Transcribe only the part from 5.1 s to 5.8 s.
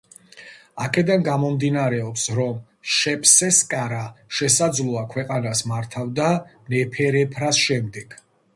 ქვეყანას